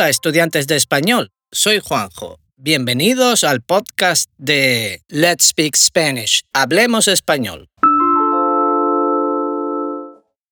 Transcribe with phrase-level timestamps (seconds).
[0.00, 2.40] Hola estudiantes de español, soy Juanjo.
[2.56, 7.68] Bienvenidos al podcast de Let's Speak Spanish, Hablemos Español.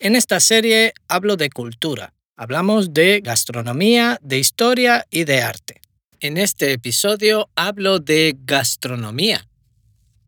[0.01, 2.13] En esta serie hablo de cultura.
[2.37, 5.81] Hablamos de gastronomía, de historia y de arte.
[6.21, 9.49] En este episodio hablo de gastronomía.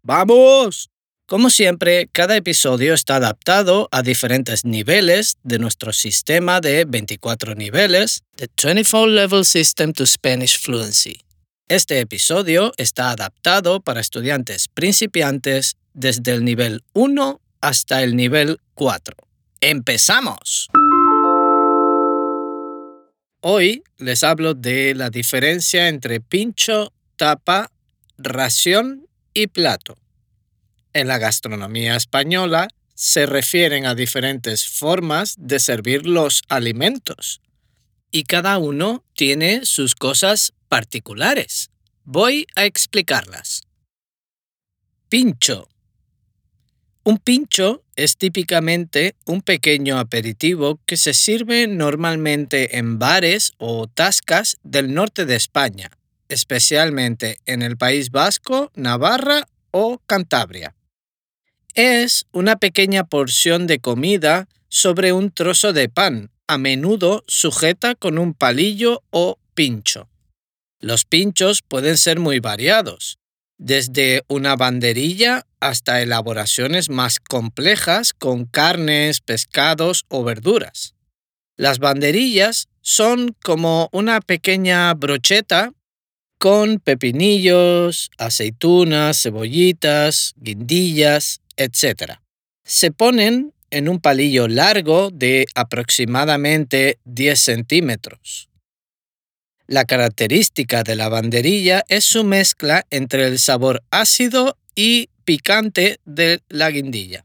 [0.03, 0.89] ¡Vamos!
[1.31, 8.25] Como siempre, cada episodio está adaptado a diferentes niveles de nuestro sistema de 24 niveles,
[8.35, 11.21] The 24 Level System to Spanish Fluency.
[11.69, 19.15] Este episodio está adaptado para estudiantes principiantes desde el nivel 1 hasta el nivel 4.
[19.61, 20.69] ¡Empezamos!
[23.41, 27.71] Hoy les hablo de la diferencia entre pincho, tapa,
[28.19, 30.00] ración y plato.
[30.93, 37.41] En la gastronomía española se refieren a diferentes formas de servir los alimentos
[38.11, 41.71] y cada uno tiene sus cosas particulares.
[42.05, 43.63] Voy a explicarlas.
[45.09, 45.69] Pincho.
[47.05, 54.59] Un pincho es típicamente un pequeño aperitivo que se sirve normalmente en bares o tascas
[54.63, 55.91] del norte de España,
[56.29, 60.75] especialmente en el País Vasco, Navarra o Cantabria.
[61.75, 68.19] Es una pequeña porción de comida sobre un trozo de pan, a menudo sujeta con
[68.19, 70.09] un palillo o pincho.
[70.81, 73.19] Los pinchos pueden ser muy variados,
[73.59, 80.95] desde una banderilla hasta elaboraciones más complejas con carnes, pescados o verduras.
[81.57, 85.73] Las banderillas son como una pequeña brocheta
[86.39, 92.19] con pepinillos, aceitunas, cebollitas, guindillas, etc.
[92.65, 98.49] Se ponen en un palillo largo de aproximadamente 10 centímetros.
[99.67, 106.41] La característica de la banderilla es su mezcla entre el sabor ácido y picante de
[106.49, 107.25] la guindilla.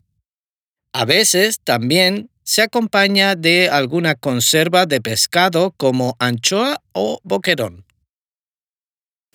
[0.93, 7.85] A veces también se acompaña de alguna conserva de pescado como anchoa o boquerón.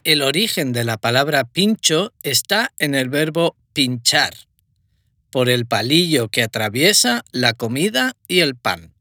[0.05, 4.33] El origen de la palabra pincho está en el verbo pinchar,
[5.31, 8.95] por el palillo que atraviesa la comida y el pan.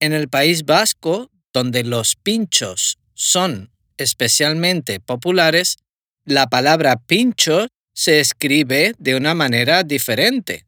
[0.00, 5.76] En el País Vasco, donde los pinchos son especialmente populares,
[6.24, 10.66] la palabra pincho se escribe de una manera diferente.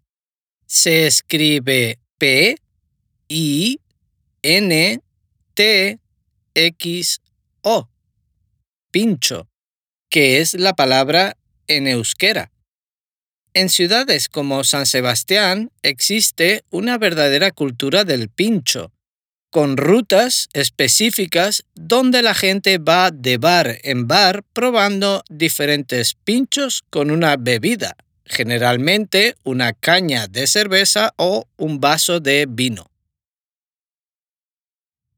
[0.67, 2.57] Se escribe P,
[3.29, 3.81] I,
[4.43, 5.01] N,
[5.55, 5.99] T,
[6.55, 7.21] X,
[7.63, 7.89] O.
[8.91, 9.49] Pincho,
[10.11, 12.53] que es la palabra en euskera.
[13.57, 18.91] En ciudades como San Sebastián existe una verdadera cultura del pincho,
[19.49, 27.13] con rutas específicas donde la gente va de bar en bar probando diferentes pinchos con
[27.13, 32.91] una bebida, generalmente una caña de cerveza o un vaso de vino.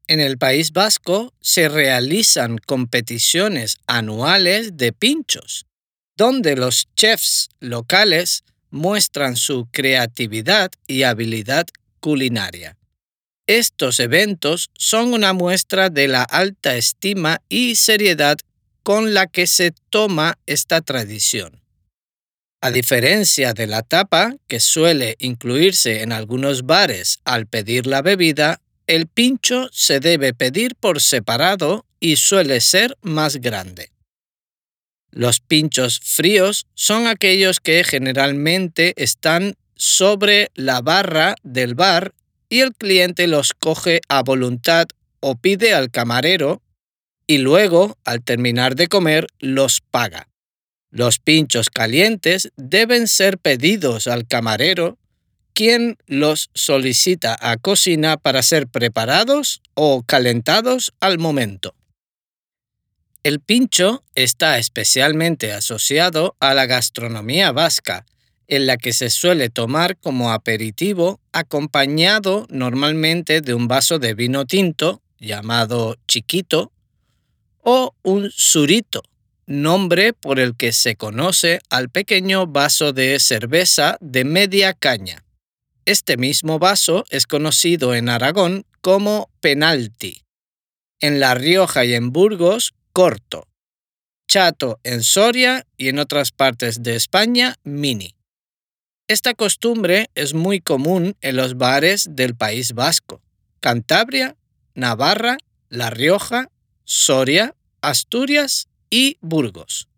[0.05, 5.67] En el País Vasco se realizan competiciones anuales de pinchos
[6.17, 11.67] donde los chefs locales muestran su creatividad y habilidad
[11.99, 12.77] culinaria.
[13.47, 18.37] Estos eventos son una muestra de la alta estima y seriedad
[18.83, 21.61] con la que se toma esta tradición.
[22.61, 28.59] A diferencia de la tapa, que suele incluirse en algunos bares al pedir la bebida,
[28.87, 33.91] el pincho se debe pedir por separado y suele ser más grande.
[35.11, 42.13] Los pinchos fríos son aquellos que generalmente están sobre la barra del bar
[42.49, 44.87] y el cliente los coge a voluntad
[45.19, 46.61] o pide al camarero
[47.27, 50.29] y luego, al terminar de comer, los paga.
[50.89, 54.97] Los pinchos calientes deben ser pedidos al camarero,
[55.53, 61.75] quien los solicita a cocina para ser preparados o calentados al momento.
[63.27, 68.05] El pincho está especialmente asociado a la gastronomía vasca,
[68.47, 74.45] en la que se suele tomar como aperitivo acompañado normalmente de un vaso de vino
[74.45, 76.71] tinto llamado chiquito
[77.59, 79.03] o un surito,
[79.45, 85.25] nombre por el que se conoce al pequeño vaso de cerveza de media caña.
[85.83, 90.21] Este mismo vaso es conocido en Aragón como penalti.
[91.01, 93.47] En La Rioja y en Burgos corto.
[94.27, 98.15] Chato en Soria y en otras partes de España, mini.
[99.07, 103.21] Esta costumbre es muy común en los bares del País Vasco,
[103.59, 104.35] Cantabria,
[104.73, 105.37] Navarra,
[105.69, 106.49] La Rioja,
[106.85, 109.89] Soria, Asturias y Burgos.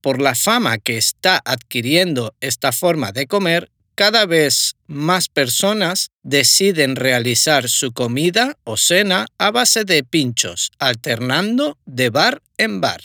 [0.00, 6.96] Por la fama que está adquiriendo esta forma de comer, cada vez más personas deciden
[6.96, 13.02] realizar su comida o cena a base de pinchos, alternando de bar en bar.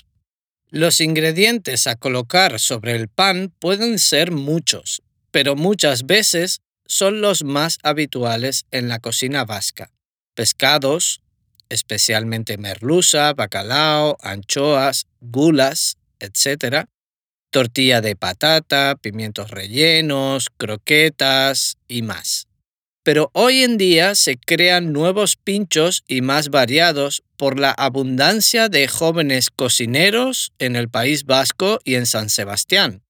[0.70, 5.02] Los ingredientes a colocar sobre el pan pueden ser muchos,
[5.32, 9.92] pero muchas veces son los más habituales en la cocina vasca.
[10.36, 11.22] Pescados,
[11.70, 16.88] especialmente merluza, bacalao, anchoas, gulas, etc.
[17.51, 22.48] Tortilla de patata, pimientos rellenos, croquetas y más.
[23.04, 28.88] Pero hoy en día se crean nuevos pinchos y más variados por la abundancia de
[28.88, 33.01] jóvenes cocineros en el País Vasco y en San Sebastián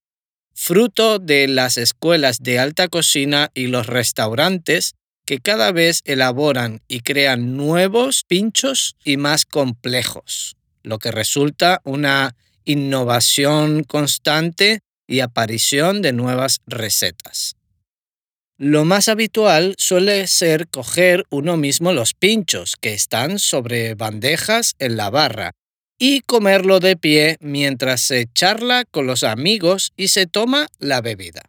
[0.60, 4.94] fruto de las escuelas de alta cocina y los restaurantes
[5.24, 12.36] que cada vez elaboran y crean nuevos pinchos y más complejos, lo que resulta una
[12.64, 17.56] innovación constante y aparición de nuevas recetas.
[18.58, 24.96] Lo más habitual suele ser coger uno mismo los pinchos que están sobre bandejas en
[24.98, 25.52] la barra
[25.98, 31.42] y comerlo de pie mientras se charla con los amigos y se toma la bebida.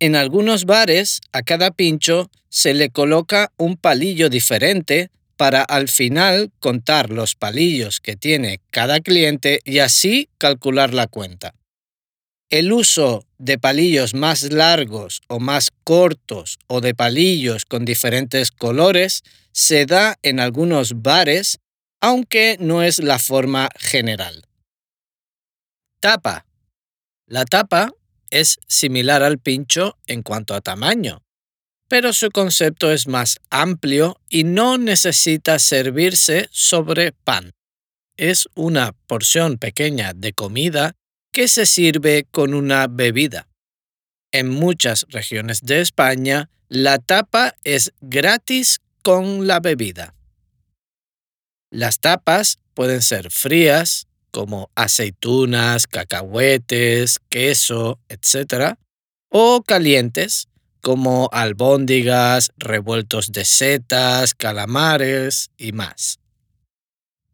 [0.00, 6.52] En algunos bares, a cada pincho se le coloca un palillo diferente para al final
[6.60, 11.54] contar los palillos que tiene cada cliente y así calcular la cuenta.
[12.50, 19.22] El uso de palillos más largos o más cortos o de palillos con diferentes colores
[19.52, 21.58] se da en algunos bares
[22.00, 24.44] aunque no es la forma general.
[26.00, 26.44] Tapa.
[27.26, 27.92] La tapa
[28.28, 31.23] es similar al pincho en cuanto a tamaño,
[31.88, 37.52] pero su concepto es más amplio y no necesita servirse sobre pan.
[38.16, 40.94] Es una porción pequeña de comida
[41.32, 43.48] que se sirve con una bebida.
[44.32, 50.14] En muchas regiones de España, la tapa es gratis con la bebida.
[51.70, 58.74] Las tapas pueden ser frías, como aceitunas, cacahuetes, queso, etc.
[59.28, 60.48] O calientes,
[60.84, 66.18] como albóndigas, revueltos de setas, calamares y más.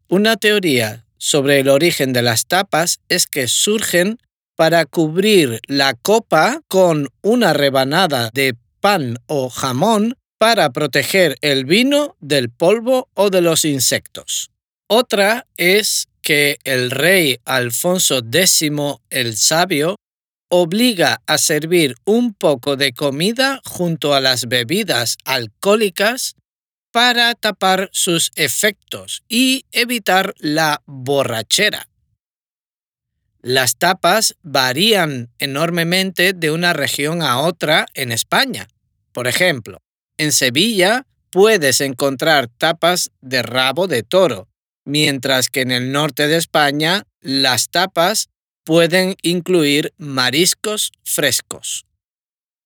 [0.07, 4.19] Una teoría sobre el origen de las tapas es que surgen
[4.55, 12.15] para cubrir la copa con una rebanada de pan o jamón para proteger el vino
[12.21, 14.49] del polvo o de los insectos.
[14.87, 18.71] Otra es que el rey Alfonso X
[19.09, 19.97] el Sabio
[20.53, 26.35] obliga a servir un poco de comida junto a las bebidas alcohólicas
[26.91, 31.87] para tapar sus efectos y evitar la borrachera.
[33.41, 38.67] Las tapas varían enormemente de una región a otra en España.
[39.13, 39.79] Por ejemplo,
[40.17, 44.49] en Sevilla puedes encontrar tapas de rabo de toro,
[44.83, 48.27] mientras que en el norte de España las tapas
[48.63, 51.85] pueden incluir mariscos frescos.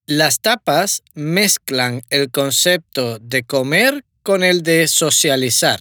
[0.07, 5.79] Las tapas mezclan el concepto de comer con el de socializar.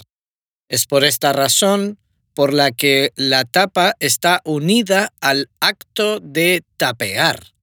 [0.69, 1.99] Es por esta razón
[2.35, 7.55] por la que la tapa está unida al acto de tapear.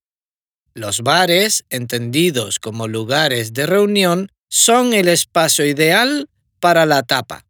[0.73, 6.29] Los bares, entendidos como lugares de reunión, son el espacio ideal
[6.59, 7.45] para la tapa.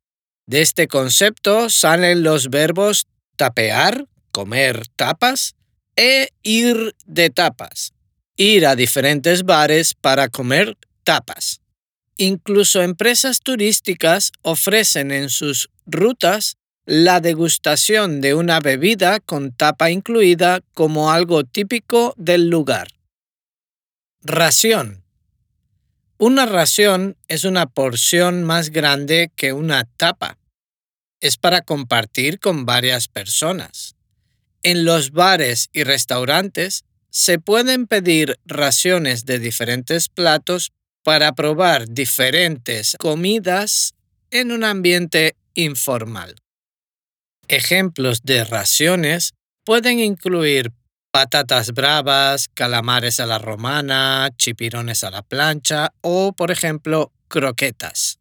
[0.48, 5.56] De este concepto salen los verbos tapear, comer tapas,
[5.96, 7.94] e ir de tapas,
[8.38, 11.62] ir a diferentes bares para comer tapas.
[12.18, 20.62] Incluso empresas turísticas ofrecen en sus rutas la degustación de una bebida con tapa incluida
[20.74, 22.88] como algo típico del lugar.
[24.24, 25.04] Ración.
[26.18, 30.38] Una ración es una porción más grande que una tapa.
[31.20, 33.96] Es para compartir con varias personas.
[34.64, 40.72] En los bares y restaurantes se pueden pedir raciones de diferentes platos
[41.04, 43.94] para probar diferentes comidas
[44.30, 46.36] en un ambiente informal.
[47.48, 49.34] Ejemplos de raciones
[49.66, 50.72] pueden incluir
[51.12, 58.20] patatas bravas, calamares a la romana, chipirones a la plancha o, por ejemplo, croquetas.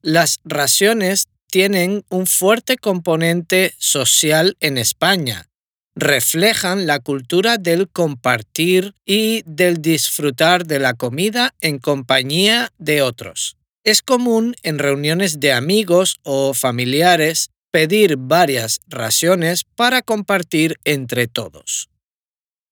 [0.00, 5.47] Las raciones tienen un fuerte componente social en España.
[6.00, 13.56] Reflejan la cultura del compartir y del disfrutar de la comida en compañía de otros.
[13.82, 21.88] Es común en reuniones de amigos o familiares pedir varias raciones para compartir entre todos.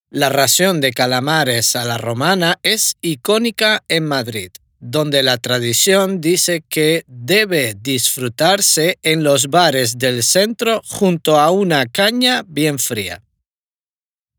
[0.08, 6.62] La ración de calamares a la romana es icónica en Madrid, donde la tradición dice
[6.68, 13.22] que debe disfrutarse en los bares del centro junto a una caña bien fría.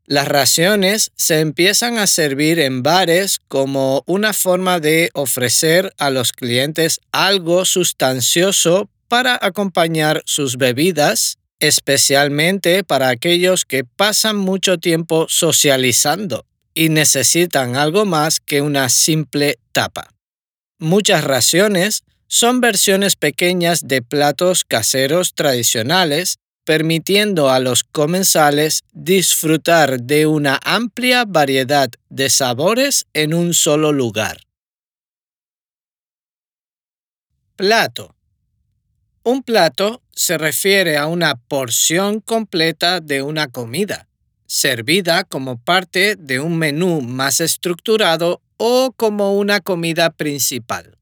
[0.06, 6.32] Las raciones se empiezan a servir en bares como una forma de ofrecer a los
[6.32, 16.46] clientes algo sustancioso para acompañar sus bebidas, especialmente para aquellos que pasan mucho tiempo socializando
[16.72, 20.08] y necesitan algo más que una simple tapa.
[20.78, 30.26] Muchas raciones son versiones pequeñas de platos caseros tradicionales permitiendo a los comensales disfrutar de
[30.26, 34.42] una amplia variedad de sabores en un solo lugar.
[37.56, 38.14] Plato.
[39.24, 44.06] Un plato se refiere a una porción completa de una comida,
[44.46, 50.98] servida como parte de un menú más estructurado o como una comida principal.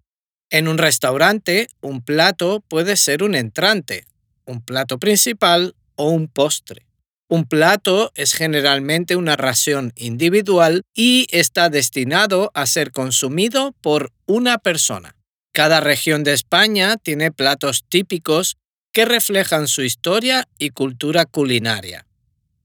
[0.50, 4.06] En un restaurante, un plato puede ser un entrante,
[4.44, 6.86] un plato principal o un postre.
[7.28, 14.58] Un plato es generalmente una ración individual y está destinado a ser consumido por una
[14.58, 15.16] persona.
[15.52, 18.56] Cada región de España tiene platos típicos
[18.92, 22.06] que reflejan su historia y cultura culinaria.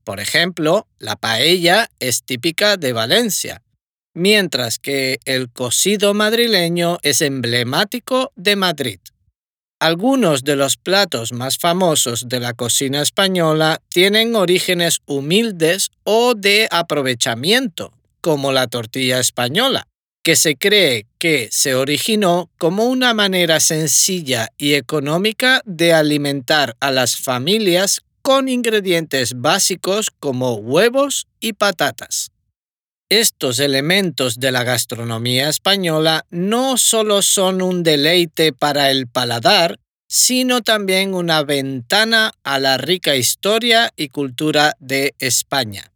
[0.04, 3.64] Por ejemplo, la paella es típica de Valencia,
[4.14, 9.00] mientras que el cocido madrileño es emblemático de Madrid.
[9.80, 16.68] Algunos de los platos más famosos de la cocina española tienen orígenes humildes o de
[16.70, 17.92] aprovechamiento,
[18.22, 19.88] como la tortilla española,
[20.24, 26.92] que se cree que se originó como una manera sencilla y económica de alimentar a
[26.92, 32.31] las familias con ingredientes básicos como huevos y patatas.
[33.12, 40.62] Estos elementos de la gastronomía española no solo son un deleite para el paladar, sino
[40.62, 45.92] también una ventana a la rica historia y cultura de España.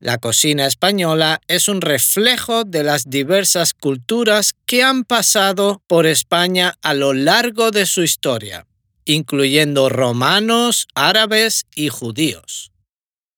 [0.00, 6.78] La cocina española es un reflejo de las diversas culturas que han pasado por España
[6.80, 8.66] a lo largo de su historia,
[9.04, 12.72] incluyendo romanos, árabes y judíos.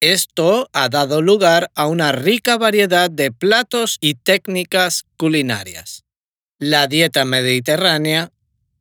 [0.00, 6.04] Esto ha dado lugar a una rica variedad de platos y técnicas culinarias.
[6.60, 8.30] La dieta mediterránea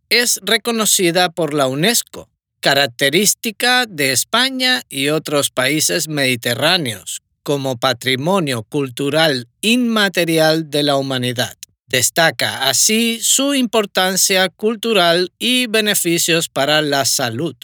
[0.09, 9.47] es reconocida por la UNESCO, característica de España y otros países mediterráneos, como patrimonio cultural
[9.61, 11.57] inmaterial de la humanidad.
[11.87, 17.55] Destaca así su importancia cultural y beneficios para la salud.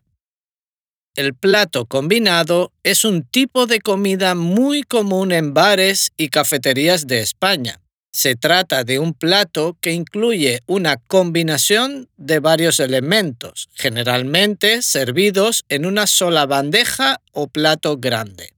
[1.16, 7.20] El plato combinado es un tipo de comida muy común en bares y cafeterías de
[7.20, 7.80] España.
[8.12, 15.86] Se trata de un plato que incluye una combinación de varios elementos, generalmente servidos en
[15.86, 18.54] una sola bandeja o plato grande.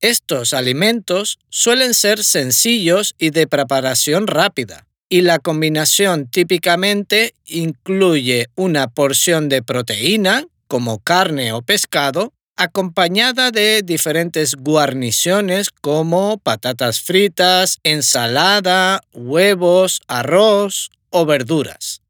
[0.00, 8.88] Estos alimentos suelen ser sencillos y de preparación rápida, y la combinación típicamente incluye una
[8.88, 19.00] porción de proteína, como carne o pescado, acompañada de diferentes guarniciones como patatas fritas, ensalada,
[19.12, 22.02] huevos, arroz o verduras.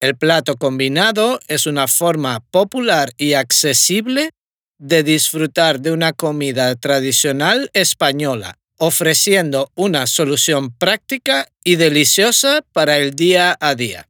[0.00, 4.30] El plato combinado es una forma popular y accesible
[4.78, 13.16] de disfrutar de una comida tradicional española, ofreciendo una solución práctica y deliciosa para el
[13.16, 14.07] día a día.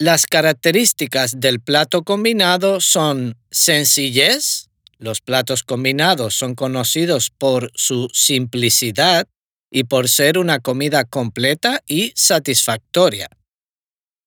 [0.00, 4.68] Las características del plato combinado son sencillez.
[4.98, 9.26] Los platos combinados son conocidos por su simplicidad
[9.72, 13.28] y por ser una comida completa y satisfactoria.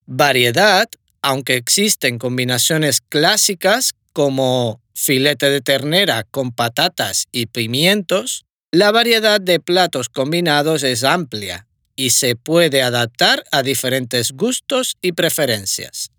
[0.05, 0.89] Variedad,
[1.21, 9.61] aunque existen combinaciones clásicas como filete de ternera con patatas y pimientos, la variedad de
[9.61, 16.11] platos combinados es amplia y se puede adaptar a diferentes gustos y preferencias.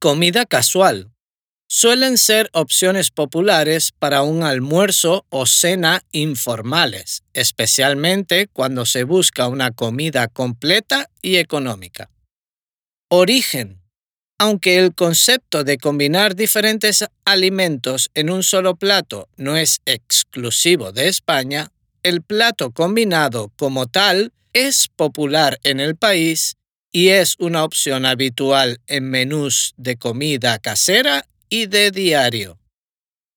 [0.00, 1.10] Comida casual.
[1.68, 9.70] Suelen ser opciones populares para un almuerzo o cena informales, especialmente cuando se busca una
[9.70, 12.10] comida completa y económica.
[13.08, 13.80] Origen.
[14.38, 21.08] Aunque el concepto de combinar diferentes alimentos en un solo plato no es exclusivo de
[21.08, 21.70] España,
[22.02, 26.56] el plato combinado como tal es popular en el país
[26.92, 32.58] y es una opción habitual en menús de comida casera y de diario.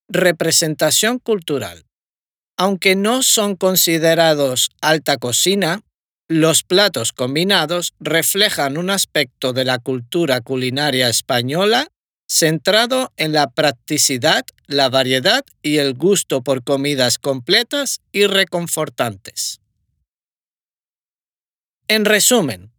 [0.10, 1.86] Representación cultural.
[2.58, 5.82] Aunque no son considerados alta cocina,
[6.28, 11.88] los platos combinados reflejan un aspecto de la cultura culinaria española
[12.28, 19.63] centrado en la practicidad, la variedad y el gusto por comidas completas y reconfortantes.
[21.88, 22.72] En resumen,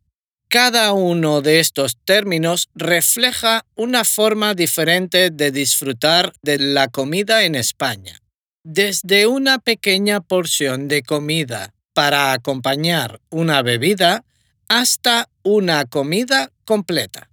[0.48, 7.54] cada uno de estos términos refleja una forma diferente de disfrutar de la comida en
[7.54, 8.20] España.
[8.62, 14.24] Desde una pequeña porción de comida para acompañar una bebida
[14.68, 17.28] hasta una comida completa.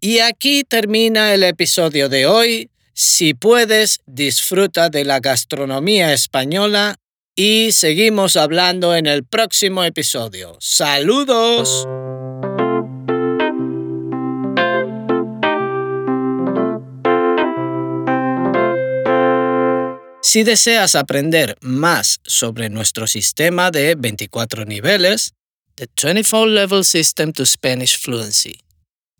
[0.00, 2.70] Y aquí termina el episodio de hoy.
[2.92, 6.96] Si puedes, disfruta de la gastronomía española
[7.36, 10.56] y seguimos hablando en el próximo episodio.
[10.58, 11.86] ¡Saludos!
[20.22, 25.34] Si deseas aprender más sobre nuestro sistema de 24 niveles,
[25.76, 28.60] The 24 Level System to Spanish Fluency,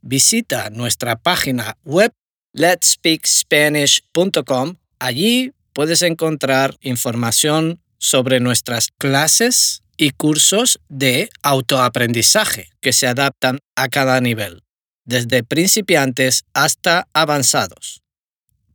[0.00, 2.12] visita nuestra página web
[2.54, 4.76] letspeakspanish.com.
[4.99, 13.88] Allí puedes encontrar información sobre nuestras clases y cursos de autoaprendizaje que se adaptan a
[13.88, 14.62] cada nivel,
[15.04, 18.02] desde principiantes hasta avanzados.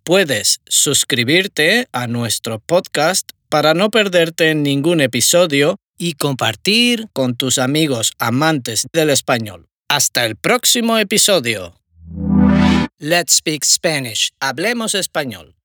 [0.03, 8.13] Puedes suscribirte a nuestro podcast para no perderte ningún episodio y compartir con tus amigos
[8.17, 9.67] amantes del español.
[9.87, 11.75] Hasta el próximo episodio.
[12.97, 14.31] Let's Speak Spanish.
[14.39, 15.55] Hablemos español.